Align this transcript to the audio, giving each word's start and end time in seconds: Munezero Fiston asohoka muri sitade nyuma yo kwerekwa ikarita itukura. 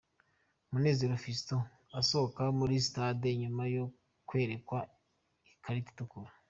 Munezero 0.71 1.15
Fiston 1.23 1.63
asohoka 1.99 2.43
muri 2.59 2.73
sitade 2.85 3.27
nyuma 3.41 3.63
yo 3.75 3.83
kwerekwa 4.27 4.79
ikarita 5.55 5.89
itukura. 5.93 6.29